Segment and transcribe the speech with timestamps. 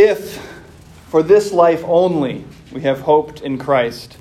[0.00, 0.40] If
[1.08, 4.16] for this life only we have hoped in Christ,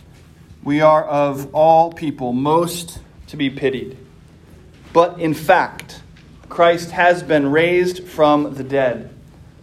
[0.63, 3.95] we are of all people most to be pitied.
[4.91, 6.01] But in fact,
[6.49, 9.13] Christ has been raised from the dead,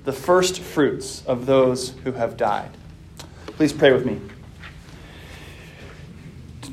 [0.04, 2.70] the first fruits of those who have died.
[3.46, 4.20] Please pray with me.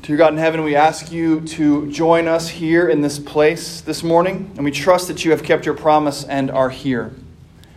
[0.02, 4.04] To God in heaven, we ask you to join us here in this place this
[4.04, 7.12] morning, and we trust that you have kept your promise and are here.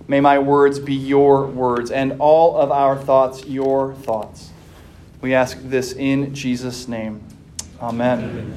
[0.08, 4.52] May my words be your words, and all of our thoughts your thoughts.
[5.22, 7.24] We ask this in Jesus' name.
[7.82, 8.54] Amen.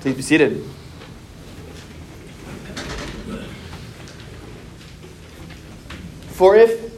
[0.00, 0.64] Please be seated.
[6.28, 6.92] For if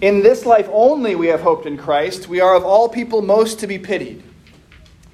[0.00, 3.60] in this life only we have hoped in Christ, we are of all people most
[3.60, 4.24] to be pitied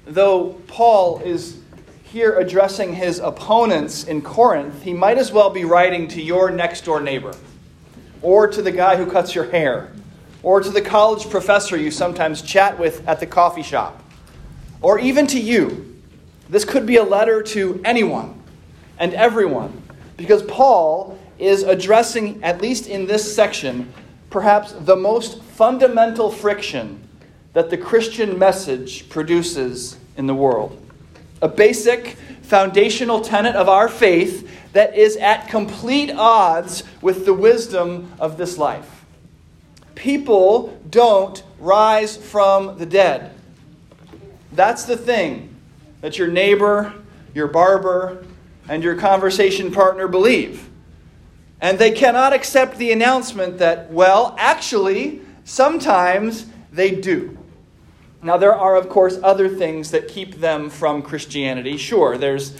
[0.09, 1.59] though Paul is
[2.03, 6.85] here addressing his opponents in Corinth, he might as well be writing to your next
[6.85, 7.33] door neighbor,
[8.21, 9.91] or to the guy who cuts your hair,
[10.43, 14.03] or to the college professor you sometimes chat with at the coffee shop,
[14.81, 15.85] or even to you.
[16.49, 18.41] This could be a letter to anyone
[18.97, 19.81] and everyone,
[20.17, 23.93] because Paul is addressing, at least in this section,
[24.29, 27.07] perhaps the most fundamental friction
[27.53, 30.81] that the Christian message produces in the world.
[31.41, 38.11] A basic foundational tenet of our faith that is at complete odds with the wisdom
[38.19, 39.05] of this life.
[39.95, 43.33] People don't rise from the dead.
[44.51, 45.55] That's the thing
[46.01, 46.93] that your neighbor,
[47.33, 48.25] your barber,
[48.67, 50.69] and your conversation partner believe.
[51.61, 57.37] And they cannot accept the announcement that, well, actually, sometimes they do.
[58.21, 61.77] Now, there are, of course, other things that keep them from Christianity.
[61.77, 62.57] Sure, there's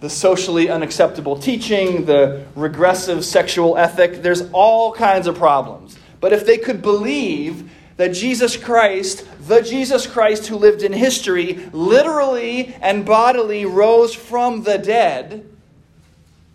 [0.00, 5.98] the socially unacceptable teaching, the regressive sexual ethic, there's all kinds of problems.
[6.20, 11.54] But if they could believe that Jesus Christ, the Jesus Christ who lived in history,
[11.72, 15.48] literally and bodily rose from the dead,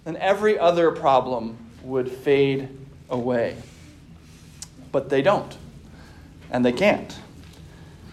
[0.04, 2.70] then every other problem would fade
[3.10, 3.56] away.
[4.92, 5.58] But they don't,
[6.52, 7.18] and they can't.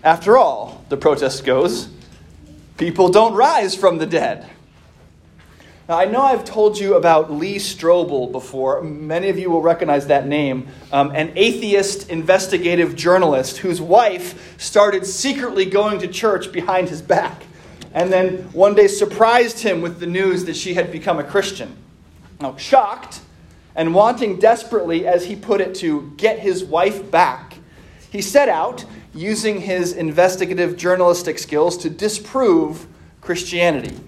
[0.02, 1.88] After all, the protest goes,
[2.78, 4.48] people don't rise from the dead.
[5.88, 8.82] Now, I know I've told you about Lee Strobel before.
[8.82, 10.68] Many of you will recognize that name.
[10.92, 17.42] Um, an atheist investigative journalist whose wife started secretly going to church behind his back,
[17.94, 21.74] and then one day surprised him with the news that she had become a Christian.
[22.38, 23.22] Now, shocked
[23.74, 27.54] and wanting desperately, as he put it, to get his wife back,
[28.10, 28.84] he set out
[29.14, 32.86] using his investigative journalistic skills to disprove
[33.22, 33.98] Christianity.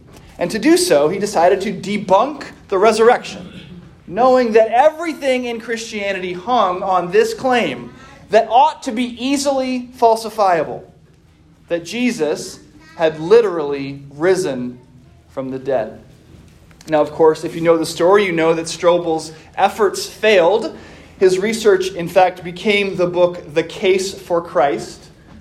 [0.41, 3.53] And to do so, he decided to debunk the resurrection,
[4.09, 7.95] knowing that everything in Christianity hung on this claim
[8.31, 10.91] that ought to be easily falsifiable
[11.69, 12.59] that Jesus
[12.97, 14.81] had literally risen
[15.28, 16.03] from the dead.
[16.89, 20.77] Now, of course, if you know the story, you know that Strobel's efforts failed
[21.21, 25.00] his research, in fact, became the book The Case for Christ,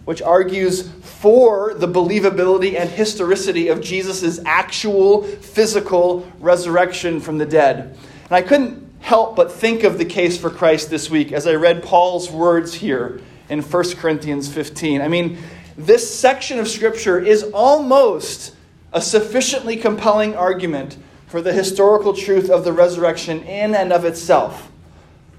[0.09, 7.95] which argues for the believability and historicity of Jesus' actual physical resurrection from the dead.
[8.23, 11.53] And I couldn't help but think of the case for Christ this week as I
[11.53, 14.99] read Paul's words here in 1 Corinthians 15.
[14.99, 15.37] I mean,
[15.77, 18.55] this section of Scripture is almost
[18.91, 24.71] a sufficiently compelling argument for the historical truth of the resurrection in and of itself.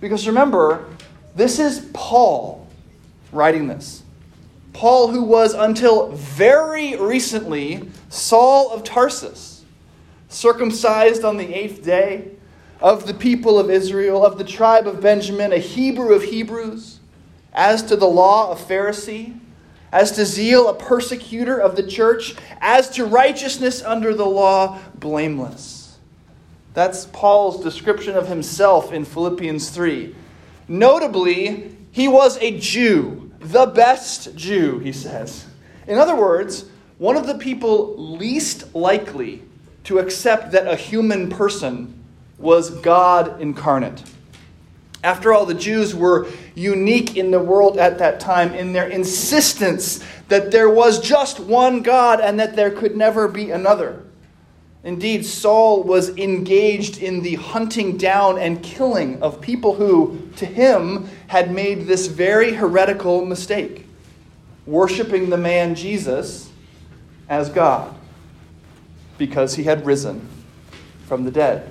[0.01, 0.87] Because remember,
[1.35, 2.69] this is Paul
[3.33, 4.05] writing this.
[4.73, 9.65] Paul, who was until very recently Saul of Tarsus,
[10.29, 12.31] circumcised on the eighth day,
[12.81, 16.99] of the people of Israel, of the tribe of Benjamin, a Hebrew of Hebrews,
[17.53, 19.39] as to the law, a Pharisee,
[19.93, 25.99] as to zeal, a persecutor of the church, as to righteousness under the law, blameless.
[26.73, 30.15] That's Paul's description of himself in Philippians 3.
[30.69, 35.47] Notably, he was a Jew, the best Jew, he says.
[35.87, 36.67] In other words,
[36.99, 39.43] one of the people least likely
[39.85, 41.95] to accept that a human person
[42.39, 44.03] was God incarnate.
[45.03, 50.05] After all, the Jews were unique in the world at that time in their insistence
[50.29, 54.05] that there was just one God and that there could never be another.
[54.85, 61.09] Indeed, Saul was engaged in the hunting down and killing of people who, to him,
[61.31, 63.87] had made this very heretical mistake
[64.67, 66.51] worshiping the man Jesus
[67.29, 67.95] as God
[69.17, 70.29] because he had risen
[71.07, 71.71] from the dead.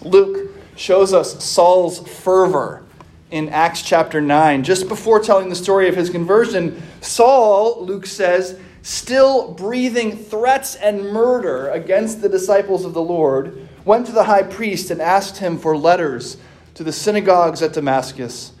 [0.00, 2.82] Luke shows us Saul's fervor
[3.30, 4.64] in Acts chapter 9.
[4.64, 11.02] Just before telling the story of his conversion, Saul, Luke says, still breathing threats and
[11.12, 15.58] murder against the disciples of the Lord, went to the high priest and asked him
[15.58, 16.38] for letters
[16.72, 18.52] to the synagogues at Damascus,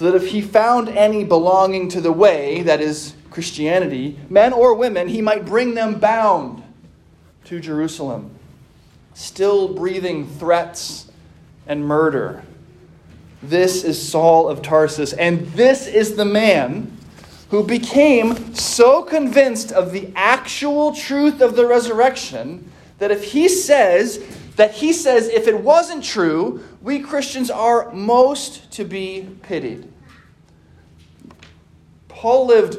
[0.00, 4.72] so that if he found any belonging to the way, that is, Christianity, men or
[4.72, 6.62] women, he might bring them bound
[7.44, 8.34] to Jerusalem,
[9.12, 11.12] still breathing threats
[11.66, 12.42] and murder.
[13.42, 16.96] This is Saul of Tarsus, and this is the man
[17.50, 24.18] who became so convinced of the actual truth of the resurrection that if he says
[24.60, 29.90] that he says if it wasn't true, we Christians are most to be pitied.
[32.08, 32.76] Paul lived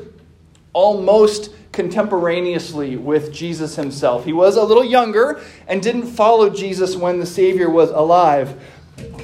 [0.74, 4.25] almost contemporaneously with Jesus himself.
[4.25, 8.62] He was a little younger and didn't follow Jesus when the Savior was alive.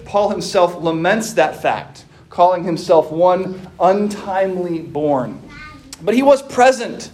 [0.06, 5.40] Paul himself laments that fact, calling himself one untimely born.
[6.02, 7.12] But he was present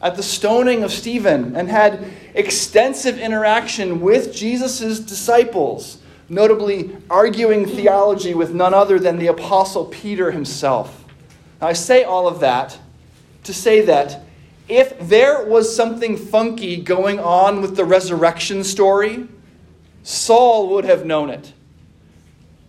[0.00, 2.04] at the stoning of Stephen and had
[2.34, 5.98] extensive interaction with Jesus' disciples,
[6.28, 11.04] notably arguing theology with none other than the Apostle Peter himself.
[11.60, 12.78] Now, I say all of that
[13.44, 14.22] to say that
[14.68, 19.28] if there was something funky going on with the resurrection story,
[20.02, 21.52] Saul would have known it.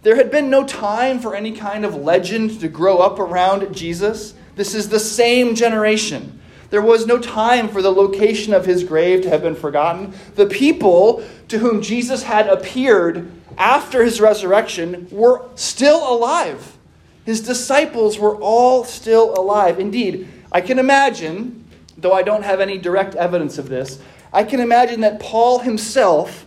[0.04, 4.36] There had been no time for any kind of legend to grow up around Jesus.
[4.56, 6.37] This is the same generation.
[6.70, 10.14] There was no time for the location of his grave to have been forgotten.
[10.36, 16.78] The people to whom Jesus had appeared after his resurrection were still alive.
[17.26, 19.80] His disciples were all still alive.
[19.80, 21.66] Indeed, I can imagine,
[21.98, 24.00] though I don't have any direct evidence of this,
[24.34, 26.46] I can imagine that Paul himself,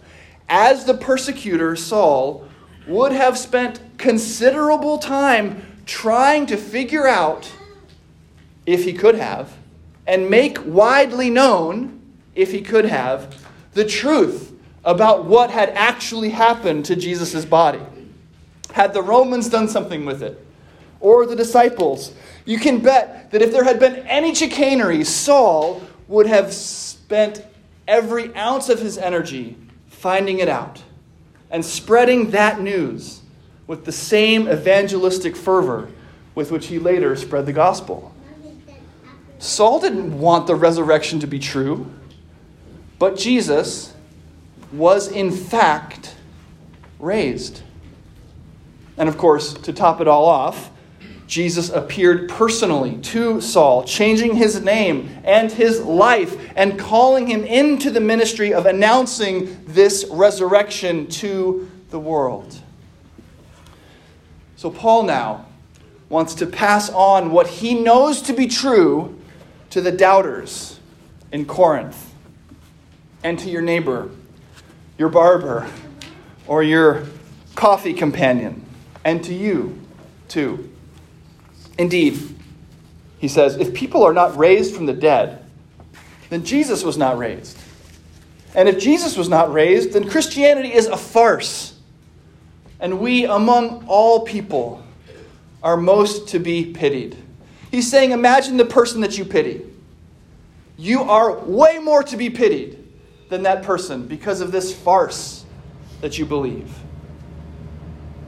[0.48, 2.46] as the persecutor Saul,
[2.86, 7.50] would have spent considerable time trying to figure out,
[8.66, 9.52] if he could have,
[10.10, 12.02] and make widely known,
[12.34, 14.52] if he could have, the truth
[14.84, 17.78] about what had actually happened to Jesus' body.
[18.72, 20.44] Had the Romans done something with it,
[20.98, 22.12] or the disciples,
[22.44, 27.46] you can bet that if there had been any chicanery, Saul would have spent
[27.86, 29.56] every ounce of his energy
[29.86, 30.82] finding it out
[31.52, 33.20] and spreading that news
[33.68, 35.88] with the same evangelistic fervor
[36.34, 38.12] with which he later spread the gospel.
[39.40, 41.90] Saul didn't want the resurrection to be true,
[42.98, 43.94] but Jesus
[44.70, 46.14] was in fact
[46.98, 47.62] raised.
[48.98, 50.70] And of course, to top it all off,
[51.26, 57.90] Jesus appeared personally to Saul, changing his name and his life and calling him into
[57.90, 62.60] the ministry of announcing this resurrection to the world.
[64.56, 65.46] So, Paul now
[66.10, 69.16] wants to pass on what he knows to be true
[69.70, 70.78] to the doubters
[71.32, 72.12] in Corinth
[73.22, 74.10] and to your neighbor,
[74.98, 75.68] your barber,
[76.46, 77.06] or your
[77.54, 78.64] coffee companion,
[79.04, 79.78] and to you
[80.28, 80.70] too.
[81.78, 82.18] Indeed,
[83.18, 85.44] he says, if people are not raised from the dead,
[86.30, 87.58] then Jesus was not raised.
[88.54, 91.74] And if Jesus was not raised, then Christianity is a farce.
[92.80, 94.82] And we, among all people,
[95.62, 97.16] are most to be pitied.
[97.70, 99.62] He's saying, imagine the person that you pity.
[100.76, 102.78] You are way more to be pitied
[103.28, 105.44] than that person because of this farce
[106.00, 106.74] that you believe.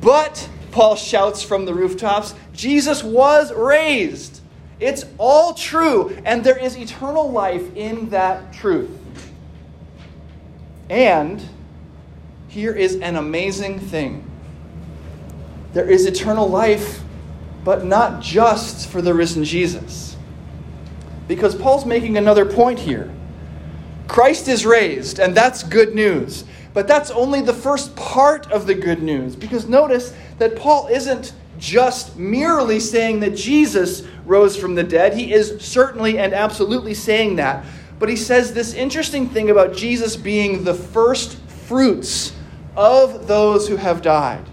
[0.00, 4.40] But Paul shouts from the rooftops, Jesus was raised.
[4.80, 8.90] It's all true, and there is eternal life in that truth.
[10.90, 11.42] And
[12.48, 14.28] here is an amazing thing
[15.72, 17.02] there is eternal life,
[17.64, 20.16] but not just for the risen Jesus.
[21.28, 23.12] Because Paul's making another point here.
[24.08, 26.44] Christ is raised, and that's good news.
[26.74, 29.36] But that's only the first part of the good news.
[29.36, 35.14] Because notice that Paul isn't just merely saying that Jesus rose from the dead.
[35.14, 37.64] He is certainly and absolutely saying that.
[37.98, 42.32] But he says this interesting thing about Jesus being the first fruits
[42.76, 44.44] of those who have died.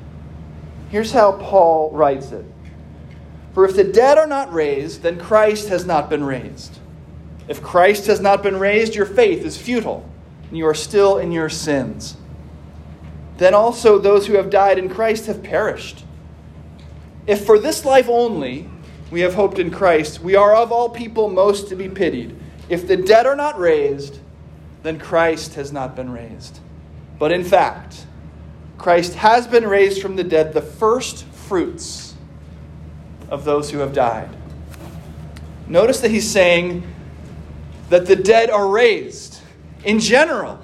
[0.89, 2.46] Here's how Paul writes it
[3.53, 6.79] For if the dead are not raised, then Christ has not been raised.
[7.48, 10.08] If Christ has not been raised, your faith is futile
[10.50, 12.18] and you are still in your sins.
[13.38, 16.03] Then also those who have died in Christ have perished.
[17.25, 18.70] If for this life only
[19.12, 22.36] we have hoped in Christ, we are of all people most to be pitied.
[22.68, 24.20] If the dead are not raised,
[24.84, 26.60] then Christ has not been raised.
[27.18, 28.06] But in fact,
[28.77, 32.09] Christ has been raised from the dead, the first fruits
[33.29, 34.29] of those who have died.
[35.67, 36.83] Notice that he's saying
[37.89, 39.41] that the dead are raised
[39.83, 40.59] in general.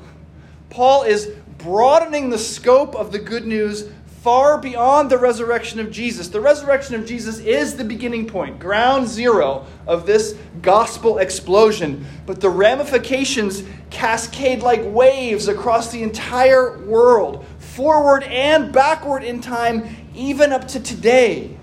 [0.70, 3.90] Paul is broadening the scope of the good news
[4.26, 6.30] far beyond the resurrection of Jesus.
[6.30, 12.04] The resurrection of Jesus is the beginning point, ground zero of this gospel explosion.
[12.26, 19.96] But the ramifications cascade like waves across the entire world, forward and backward in time,
[20.16, 21.55] even up to today,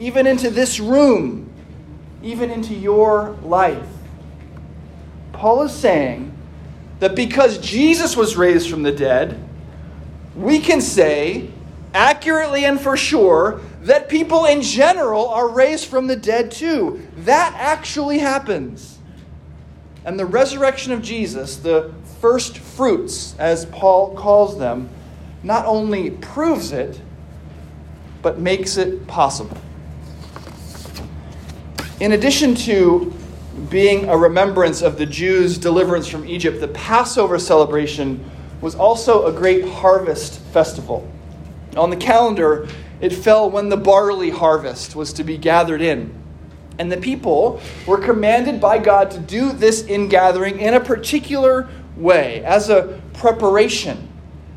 [0.00, 1.52] even into this room,
[2.22, 3.86] even into your life.
[5.34, 6.34] Paul is saying
[7.00, 9.38] that because Jesus was raised from the dead,
[10.34, 11.50] we can say
[11.92, 17.06] accurately and for sure that people in general are raised from the dead too.
[17.18, 18.98] That actually happens.
[20.06, 21.92] And the resurrection of Jesus, the
[22.22, 24.88] first fruits, as Paul calls them,
[25.42, 26.98] not only proves it,
[28.22, 29.58] but makes it possible.
[32.00, 33.12] In addition to
[33.68, 38.24] being a remembrance of the Jews' deliverance from Egypt, the Passover celebration
[38.62, 41.06] was also a great harvest festival.
[41.76, 42.66] On the calendar,
[43.02, 46.10] it fell when the barley harvest was to be gathered in.
[46.78, 52.42] And the people were commanded by God to do this ingathering in a particular way,
[52.44, 54.08] as a preparation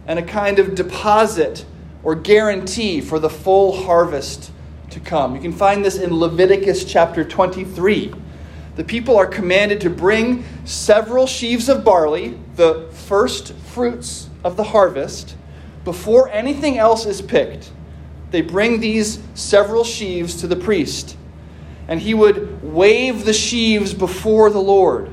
[0.08, 1.66] and a kind of deposit
[2.04, 4.50] or guarantee for the full harvest
[4.94, 5.36] to come.
[5.36, 8.14] You can find this in Leviticus chapter 23.
[8.76, 14.64] The people are commanded to bring several sheaves of barley, the first fruits of the
[14.64, 15.36] harvest
[15.84, 17.72] before anything else is picked,
[18.32, 21.18] they bring these several sheaves to the priest.
[21.88, 25.12] And he would wave the sheaves before the Lord,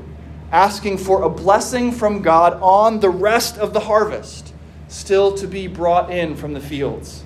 [0.51, 4.53] asking for a blessing from God on the rest of the harvest,
[4.87, 7.23] still to be brought in from the fields.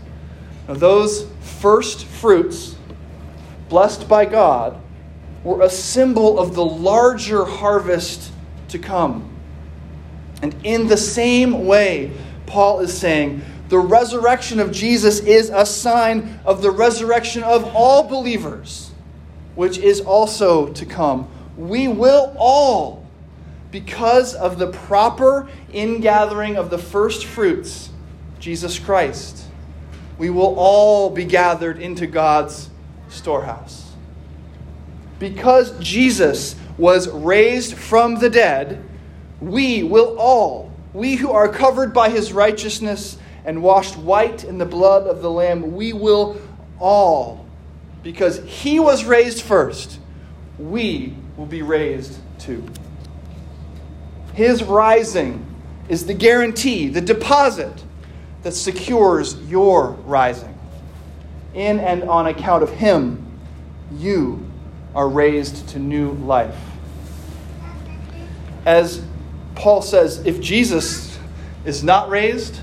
[0.67, 1.27] Now, those
[1.59, 2.75] first fruits,
[3.69, 4.81] blessed by God,
[5.43, 8.31] were a symbol of the larger harvest
[8.69, 9.29] to come.
[10.41, 12.11] And in the same way,
[12.45, 18.07] Paul is saying the resurrection of Jesus is a sign of the resurrection of all
[18.07, 18.91] believers,
[19.55, 21.27] which is also to come.
[21.57, 23.05] We will all,
[23.71, 27.89] because of the proper ingathering of the first fruits,
[28.39, 29.44] Jesus Christ,
[30.17, 32.69] we will all be gathered into God's
[33.09, 33.91] storehouse.
[35.19, 38.83] Because Jesus was raised from the dead,
[39.41, 44.65] we will all we who are covered by his righteousness and washed white in the
[44.65, 46.41] blood of the Lamb, we will
[46.79, 47.45] all,
[48.01, 49.99] because he was raised first,
[50.57, 52.65] we will be raised too.
[54.33, 55.45] His rising
[55.89, 57.83] is the guarantee, the deposit
[58.45, 60.55] that secures your rising.
[61.55, 63.25] In and on account of him,
[63.91, 64.47] you
[64.93, 66.55] are raised to new life.
[68.63, 69.03] As
[69.55, 71.17] Paul says if Jesus
[71.65, 72.59] is not raised,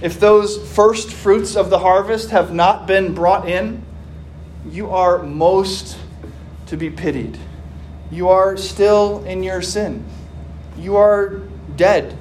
[0.00, 3.82] if those first fruits of the harvest have not been brought in,
[4.70, 5.98] you are most
[6.66, 7.36] to be pitied.
[8.12, 10.04] You are still in your sin.
[10.78, 11.40] You are
[11.74, 12.16] dead.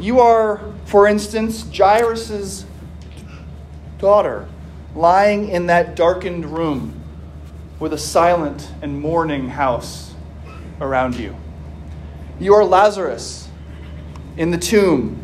[0.00, 2.64] You are, for instance, Jairus'
[3.98, 4.48] daughter
[4.94, 7.02] lying in that darkened room
[7.78, 10.14] with a silent and mourning house
[10.80, 11.36] around you.
[12.38, 13.48] You are Lazarus
[14.38, 15.22] in the tomb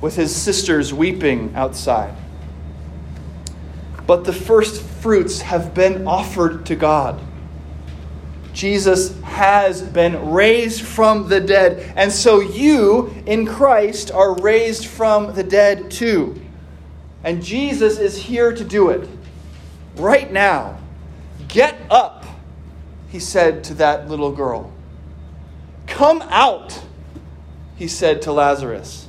[0.00, 2.14] with his sisters weeping outside.
[4.06, 7.20] But the first fruits have been offered to God.
[8.58, 15.32] Jesus has been raised from the dead, and so you in Christ are raised from
[15.36, 16.42] the dead too.
[17.22, 19.08] And Jesus is here to do it
[19.94, 20.76] right now.
[21.46, 22.26] Get up,
[23.10, 24.72] he said to that little girl.
[25.86, 26.82] Come out,
[27.76, 29.06] he said to Lazarus.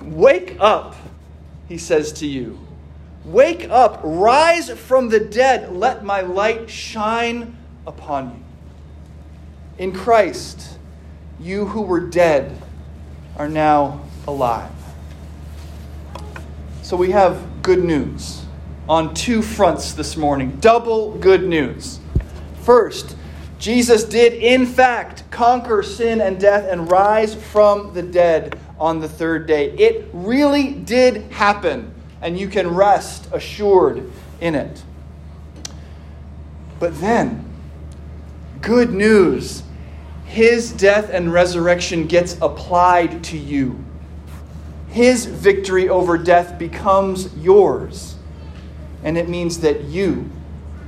[0.00, 0.96] Wake up,
[1.68, 2.58] he says to you.
[3.26, 9.84] Wake up, rise from the dead, let my light shine upon you.
[9.84, 10.78] In Christ,
[11.40, 12.56] you who were dead
[13.36, 14.70] are now alive.
[16.82, 18.44] So we have good news
[18.88, 20.58] on two fronts this morning.
[20.60, 22.00] Double good news.
[22.62, 23.16] First,
[23.58, 29.08] Jesus did, in fact, conquer sin and death and rise from the dead on the
[29.08, 29.70] third day.
[29.76, 34.10] It really did happen, and you can rest assured
[34.40, 34.82] in it.
[36.80, 37.51] But then,
[38.62, 39.62] good news
[40.32, 43.84] his death and resurrection gets applied to you.
[44.88, 48.16] His victory over death becomes yours.
[49.04, 50.30] and it means that you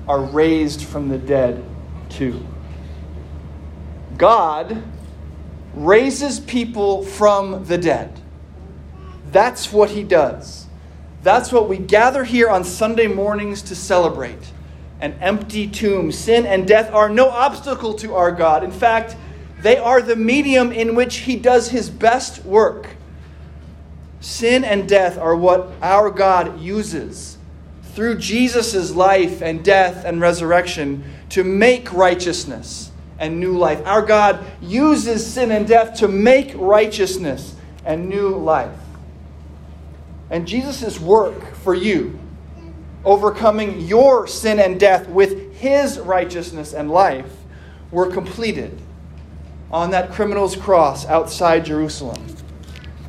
[0.08, 1.62] are raised from the dead
[2.08, 2.46] too.
[4.16, 4.82] God
[5.74, 8.18] raises people from the dead.
[9.30, 10.66] That's what he does.
[11.22, 14.52] That's what we gather here on Sunday mornings to celebrate.
[15.00, 16.12] An empty tomb.
[16.12, 18.64] Sin and death are no obstacle to our God.
[18.64, 19.16] In fact,
[19.60, 22.90] they are the medium in which he does his best work.
[24.20, 27.38] Sin and death are what our God uses
[27.94, 33.80] through Jesus' life and death and resurrection to make righteousness and new life.
[33.86, 38.76] Our God uses sin and death to make righteousness and new life.
[40.30, 42.18] And Jesus' work for you,
[43.04, 47.30] overcoming your sin and death with his righteousness and life,
[47.90, 48.80] were completed
[49.70, 52.24] on that criminal's cross outside Jerusalem,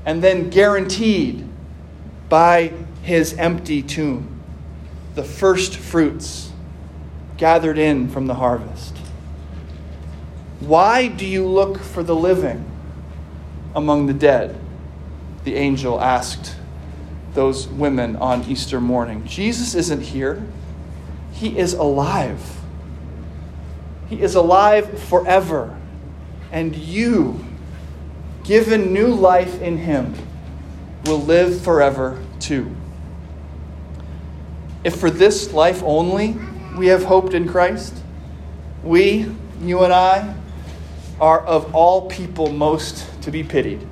[0.05, 1.47] and then guaranteed
[2.29, 4.35] by his empty tomb
[5.15, 6.51] the first fruits
[7.37, 8.97] gathered in from the harvest.
[10.59, 12.69] Why do you look for the living
[13.73, 14.59] among the dead?
[15.43, 16.55] The angel asked
[17.35, 19.25] those women on Easter morning.
[19.25, 20.45] Jesus isn't here,
[21.31, 22.57] he is alive.
[24.09, 25.77] He is alive forever.
[26.51, 27.43] And you,
[28.43, 30.15] given new life in him,
[31.05, 32.75] will live forever too.
[34.83, 36.37] If for this life only
[36.77, 37.95] we have hoped in Christ,
[38.83, 40.35] we, you and I,
[41.19, 43.85] are of all people most to be pitied.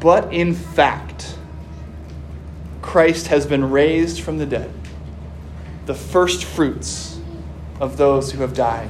[0.00, 1.07] But in fact,
[2.88, 4.72] Christ has been raised from the dead,
[5.84, 7.20] the first fruits
[7.82, 8.88] of those who have died.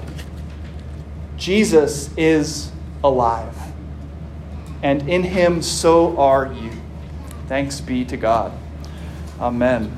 [1.36, 2.70] Jesus is
[3.02, 3.56] alive,
[4.84, 6.70] and in him so are you.
[7.48, 8.52] Thanks be to God.
[9.40, 9.97] Amen.